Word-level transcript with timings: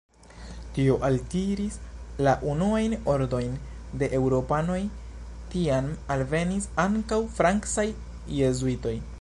Tio 0.75 0.93
altiris 1.09 1.75
la 2.27 2.33
unuajn 2.53 2.95
ondojn 3.15 3.53
de 4.03 4.09
eŭropanoj, 4.21 4.79
tiam 5.55 5.93
alvenis 6.17 6.69
ankaŭ 6.89 7.25
francaj 7.41 7.89
jezuitoj. 8.43 9.01